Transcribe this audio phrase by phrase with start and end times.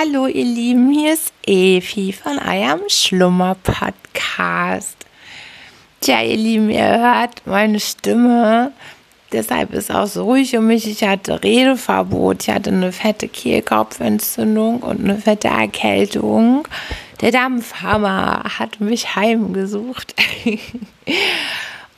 [0.00, 4.96] Hallo ihr Lieben, hier ist Evi von eurem Schlummer Podcast.
[6.00, 8.72] Tja, ihr Lieben, ihr hört meine Stimme.
[9.30, 10.86] Deshalb ist auch so ruhig um mich.
[10.86, 12.44] Ich hatte Redeverbot.
[12.44, 16.66] Ich hatte eine fette Kehlkopfentzündung und eine fette Erkältung.
[17.20, 20.14] Der Dampfhammer hat mich heimgesucht.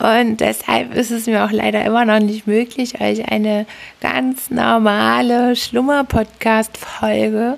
[0.03, 3.65] Und deshalb ist es mir auch leider immer noch nicht möglich, euch eine
[4.01, 7.57] ganz normale Schlummer-Podcast-Folge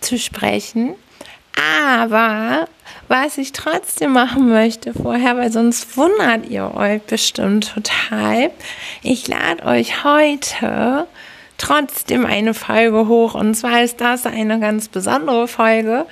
[0.00, 0.96] zu sprechen.
[1.84, 2.66] Aber
[3.06, 8.50] was ich trotzdem machen möchte vorher, weil sonst wundert ihr euch bestimmt total.
[9.04, 11.06] Ich lade euch heute
[11.58, 13.36] trotzdem eine Folge hoch.
[13.36, 16.06] Und zwar ist das eine ganz besondere Folge.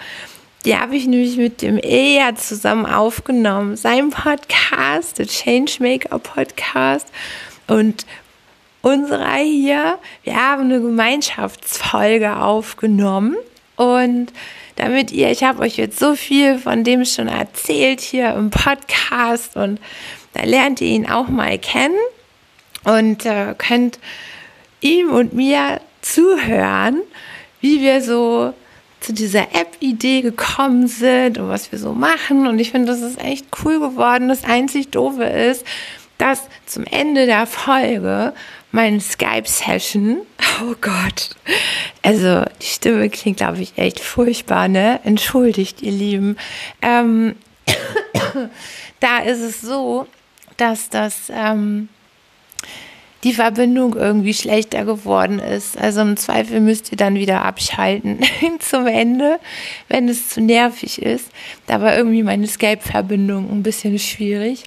[0.64, 3.76] Die habe ich nämlich mit dem Eja zusammen aufgenommen.
[3.76, 7.08] Sein Podcast, der Changemaker Podcast.
[7.66, 8.06] Und
[8.80, 13.36] unserer hier, wir haben eine Gemeinschaftsfolge aufgenommen.
[13.74, 14.32] Und
[14.76, 19.56] damit ihr, ich habe euch jetzt so viel von dem schon erzählt hier im Podcast
[19.56, 19.80] und
[20.34, 21.98] da lernt ihr ihn auch mal kennen
[22.84, 23.98] und äh, könnt
[24.80, 27.02] ihm und mir zuhören,
[27.60, 28.54] wie wir so
[29.02, 32.46] zu dieser App-Idee gekommen sind und was wir so machen.
[32.46, 34.28] Und ich finde, das ist echt cool geworden.
[34.28, 35.66] Das einzig Doofe ist,
[36.18, 38.32] dass zum Ende der Folge
[38.70, 40.18] meine Skype-Session,
[40.62, 41.30] oh Gott,
[42.02, 45.00] also die Stimme klingt, glaube ich, echt furchtbar, ne?
[45.04, 46.36] Entschuldigt, ihr Lieben.
[46.80, 47.34] Ähm,
[49.00, 50.06] da ist es so,
[50.56, 51.88] dass das ähm,
[53.24, 55.78] die Verbindung irgendwie schlechter geworden ist.
[55.78, 58.20] Also im Zweifel müsst ihr dann wieder abschalten
[58.58, 59.38] zum Ende,
[59.88, 61.30] wenn es zu nervig ist.
[61.66, 64.64] Da war irgendwie meine Skype-Verbindung ein bisschen schwierig.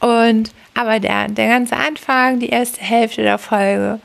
[0.00, 4.00] Und aber der, der ganze Anfang, die erste Hälfte der Folge,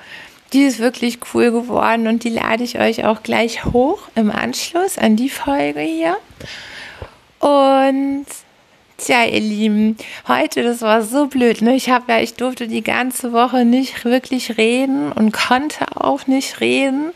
[0.53, 4.98] die ist wirklich cool geworden und die lade ich euch auch gleich hoch im Anschluss
[4.98, 6.18] an die Folge hier.
[7.40, 8.26] Und
[9.00, 9.95] Tja, ihr Lieben,
[10.28, 11.74] heute, das war so blöd, ne?
[11.74, 16.59] Ich habe ja, ich durfte die ganze Woche nicht wirklich reden und konnte auch nicht
[16.59, 17.13] reden.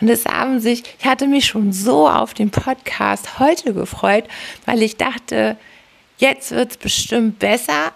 [0.00, 4.24] Und es haben sich, ich hatte mich schon so auf den Podcast heute gefreut,
[4.64, 5.58] weil ich dachte,
[6.16, 7.92] jetzt wird es bestimmt besser.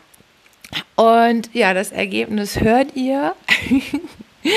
[0.97, 3.35] Und ja, das Ergebnis hört ihr.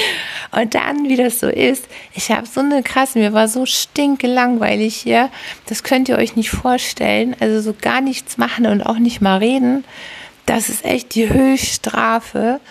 [0.56, 4.96] Und dann, wie das so ist, ich habe so eine krasse, mir war so stinkelangweilig
[4.96, 5.30] hier.
[5.66, 7.36] Das könnt ihr euch nicht vorstellen.
[7.42, 9.84] Also so gar nichts machen und auch nicht mal reden.
[10.46, 12.62] Das ist echt die Höchststrafe.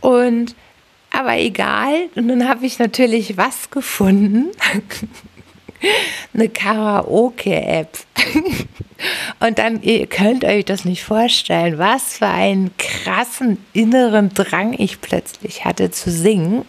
[0.00, 0.54] Und
[1.10, 2.08] aber egal.
[2.14, 4.46] Und dann habe ich natürlich was gefunden.
[6.34, 7.98] eine Karaoke-App.
[9.40, 15.00] Und dann, ihr könnt euch das nicht vorstellen, was für einen krassen inneren Drang ich
[15.00, 16.64] plötzlich hatte zu singen.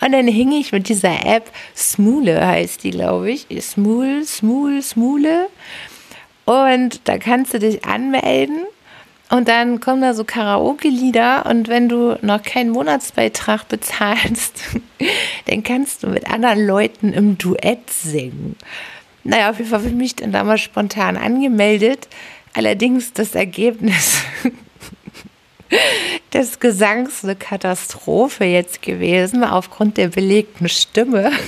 [0.00, 3.46] Und dann hing ich mit dieser App, Smule heißt die, glaube ich.
[3.62, 5.48] Smule, Smule, Smule.
[6.44, 8.66] Und da kannst du dich anmelden
[9.28, 14.62] und dann kommen da so Karaoke-Lieder und wenn du noch keinen Monatsbeitrag bezahlst,
[15.46, 18.56] dann kannst du mit anderen Leuten im Duett singen.
[19.24, 22.06] Naja, auf jeden Fall habe ich mich dann damals spontan angemeldet.
[22.54, 24.22] Allerdings das Ergebnis
[26.32, 31.32] des Gesangs eine Katastrophe jetzt gewesen, aufgrund der belegten Stimme.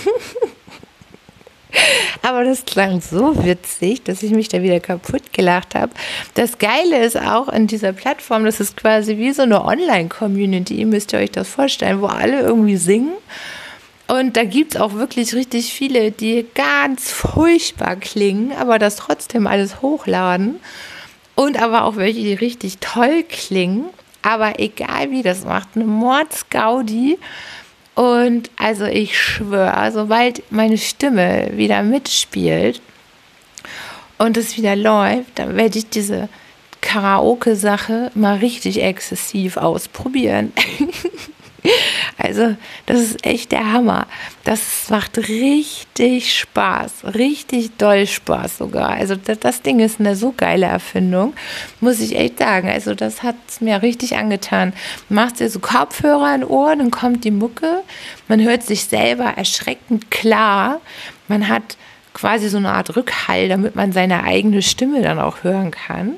[2.28, 5.92] Aber das klang so witzig, dass ich mich da wieder kaputt gelacht habe.
[6.34, 11.14] Das Geile ist auch in dieser Plattform, das ist quasi wie so eine Online-Community, müsst
[11.14, 13.14] ihr euch das vorstellen, wo alle irgendwie singen.
[14.08, 19.46] Und da gibt es auch wirklich richtig viele, die ganz furchtbar klingen, aber das trotzdem
[19.46, 20.60] alles hochladen.
[21.34, 23.86] Und aber auch welche, die richtig toll klingen.
[24.20, 27.18] Aber egal wie, das macht eine Mordsgaudi.
[27.98, 32.80] Und also ich schwöre, sobald meine Stimme wieder mitspielt
[34.18, 36.28] und es wieder läuft, dann werde ich diese
[36.80, 40.52] Karaoke-Sache mal richtig exzessiv ausprobieren.
[42.20, 44.08] Also, das ist echt der Hammer.
[44.42, 48.90] Das macht richtig Spaß, richtig doll Spaß sogar.
[48.90, 51.34] Also, das, das Ding ist eine so geile Erfindung,
[51.80, 52.68] muss ich echt sagen.
[52.68, 54.72] Also, das hat es mir richtig angetan.
[55.08, 57.82] Du machst dir so Kopfhörer in Ohren, dann kommt die Mucke,
[58.26, 60.80] man hört sich selber erschreckend klar.
[61.28, 61.76] Man hat
[62.14, 66.16] quasi so eine Art Rückhall, damit man seine eigene Stimme dann auch hören kann.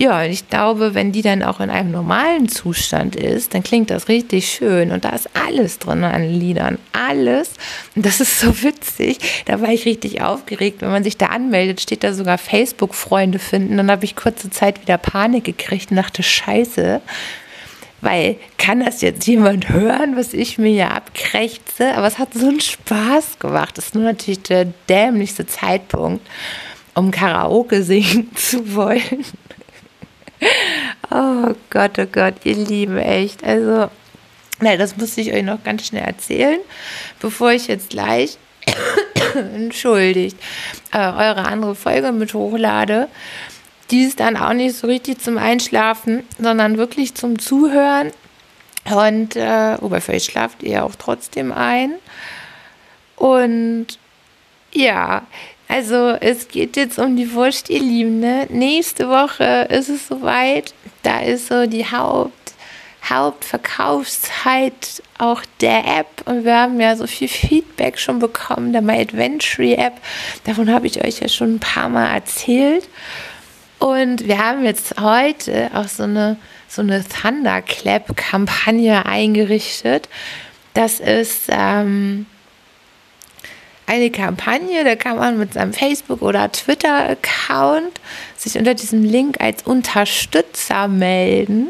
[0.00, 3.90] Ja, und ich glaube, wenn die dann auch in einem normalen Zustand ist, dann klingt
[3.90, 4.92] das richtig schön.
[4.92, 6.78] Und da ist alles drin an Liedern.
[6.92, 7.50] Alles.
[7.96, 9.18] Und das ist so witzig.
[9.46, 10.82] Da war ich richtig aufgeregt.
[10.82, 13.76] Wenn man sich da anmeldet, steht da sogar Facebook-Freunde finden.
[13.76, 17.00] Dann habe ich kurze Zeit wieder Panik gekriegt und dachte, scheiße.
[18.00, 21.96] weil kann das jetzt jemand hören, was ich mir hier abkrächze?
[21.96, 23.76] Aber es hat so einen Spaß gemacht.
[23.76, 26.24] Das ist nur natürlich der dämlichste Zeitpunkt,
[26.94, 29.24] um Karaoke singen zu wollen.
[31.10, 33.44] Oh Gott, oh Gott, ihr Lieben, echt.
[33.44, 33.90] Also,
[34.60, 36.60] nein, das muss ich euch noch ganz schnell erzählen,
[37.20, 38.38] bevor ich jetzt gleich,
[39.54, 40.36] entschuldigt,
[40.92, 43.08] äh, eure andere Folge mit hochlade
[43.90, 48.12] die ist dann auch nicht so richtig zum Einschlafen, sondern wirklich zum Zuhören.
[48.84, 51.94] Und äh, wobei vielleicht schlaft ihr auch trotzdem ein.
[53.16, 53.86] Und
[54.72, 55.26] ja,
[55.68, 58.20] also es geht jetzt um die Wurst, ihr Lieben.
[58.20, 58.46] Ne?
[58.50, 60.72] Nächste Woche ist es soweit.
[61.02, 62.54] Da ist so die Haupt,
[63.04, 66.22] Hauptverkaufszeit auch der App.
[66.24, 70.00] Und wir haben ja so viel Feedback schon bekommen, der My Adventure App.
[70.44, 72.88] Davon habe ich euch ja schon ein paar Mal erzählt.
[73.78, 80.08] Und wir haben jetzt heute auch so eine, so eine Thunderclap-Kampagne eingerichtet.
[80.72, 82.24] Das ist ähm,
[83.88, 88.00] eine Kampagne, da kann man mit seinem Facebook- oder Twitter-Account
[88.36, 91.68] sich unter diesem Link als Unterstützer melden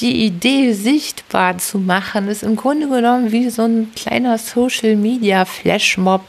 [0.00, 5.44] die Idee sichtbar zu machen, ist im Grunde genommen wie so ein kleiner Social Media
[5.44, 6.22] Flashmob.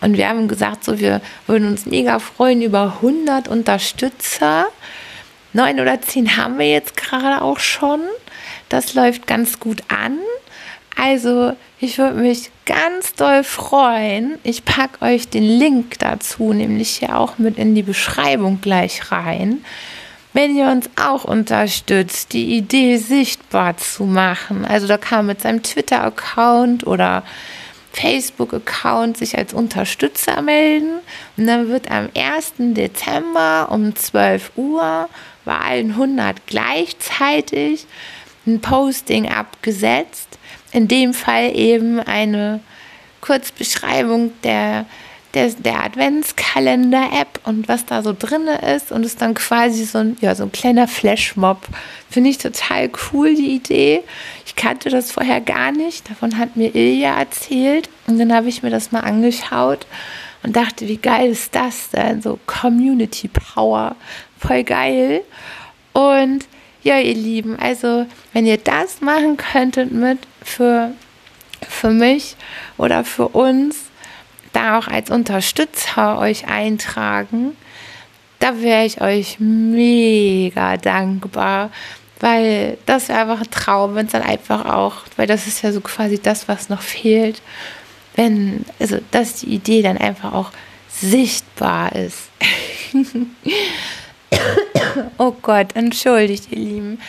[0.00, 4.66] Und wir haben gesagt, so wir würden uns mega freuen über 100 Unterstützer.
[5.52, 8.00] Neun oder zehn haben wir jetzt gerade auch schon.
[8.68, 10.18] Das läuft ganz gut an.
[11.00, 14.38] Also, ich würde mich ganz doll freuen.
[14.42, 19.64] Ich packe euch den Link dazu, nämlich hier auch mit in die Beschreibung gleich rein
[20.32, 24.64] wenn ihr uns auch unterstützt, die Idee sichtbar zu machen.
[24.64, 27.24] Also da kann man mit seinem Twitter-Account oder
[27.92, 31.00] Facebook-Account sich als Unterstützer melden.
[31.36, 32.52] Und dann wird am 1.
[32.74, 35.08] Dezember um 12 Uhr
[35.44, 37.86] bei allen 100 gleichzeitig
[38.46, 40.38] ein Posting abgesetzt.
[40.72, 42.60] In dem Fall eben eine
[43.20, 44.86] Kurzbeschreibung der
[45.34, 50.16] der, der Adventskalender-App und was da so drin ist und ist dann quasi so ein,
[50.20, 51.68] ja, so ein kleiner Flashmob.
[52.10, 54.02] Finde ich total cool, die Idee.
[54.44, 56.10] Ich kannte das vorher gar nicht.
[56.10, 59.86] Davon hat mir Ilja erzählt und dann habe ich mir das mal angeschaut
[60.42, 62.22] und dachte, wie geil ist das denn?
[62.22, 63.94] So Community Power.
[64.38, 65.22] Voll geil.
[65.92, 66.46] Und
[66.82, 70.18] ja, ihr Lieben, also wenn ihr das machen könntet mit
[70.50, 70.92] für,
[71.66, 72.36] für mich
[72.76, 73.76] oder für uns,
[74.52, 77.56] da auch als Unterstützer euch eintragen,
[78.40, 81.70] da wäre ich euch mega dankbar,
[82.18, 85.72] weil das wäre einfach ein Traum, wenn es dann einfach auch, weil das ist ja
[85.72, 87.40] so quasi das, was noch fehlt,
[88.16, 90.50] wenn, also dass die Idee dann einfach auch
[90.88, 92.28] sichtbar ist.
[95.18, 97.00] oh Gott, entschuldigt, ihr Lieben.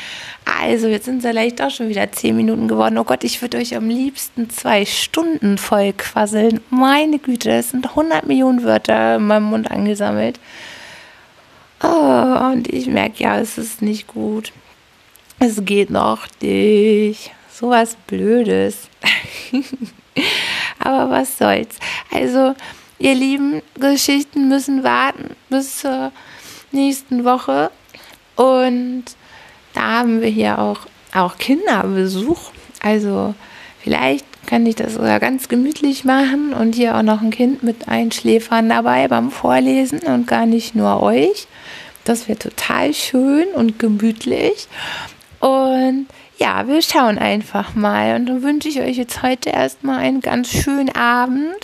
[0.46, 2.98] Also, jetzt sind es vielleicht auch schon wieder zehn Minuten geworden.
[2.98, 6.62] Oh Gott, ich würde euch am liebsten zwei Stunden voll quasseln.
[6.70, 10.40] Meine Güte, es sind 100 Millionen Wörter in meinem Mund angesammelt.
[11.84, 14.52] Oh, und ich merke ja, es ist nicht gut.
[15.40, 17.32] Es geht noch nicht.
[17.52, 18.90] So was Blödes.
[20.80, 21.78] Aber was soll's.
[22.12, 22.56] Also,
[23.00, 26.12] ihr lieben Geschichten müssen warten bis zur
[26.72, 27.72] nächsten Woche.
[28.36, 29.06] Und
[29.74, 30.80] da haben wir hier auch,
[31.14, 32.52] auch Kinderbesuch.
[32.82, 33.34] Also
[33.82, 37.88] vielleicht kann ich das sogar ganz gemütlich machen und hier auch noch ein Kind mit
[37.88, 41.48] einschläfern dabei beim Vorlesen und gar nicht nur euch.
[42.04, 44.68] Das wäre total schön und gemütlich.
[45.40, 48.16] Und ja, wir schauen einfach mal.
[48.16, 51.56] Und dann wünsche ich euch jetzt heute erstmal einen ganz schönen Abend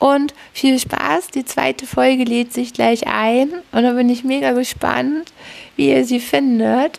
[0.00, 1.28] und viel Spaß.
[1.28, 5.32] Die zweite Folge lädt sich gleich ein und da bin ich mega gespannt,
[5.76, 6.98] wie ihr sie findet.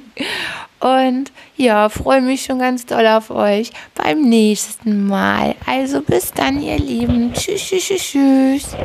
[0.80, 5.56] und ja, freue mich schon ganz doll auf euch beim nächsten Mal.
[5.66, 7.34] Also bis dann, ihr Lieben.
[7.34, 8.02] Tschüss, tschüss, tschüss.
[8.02, 8.76] tschüss.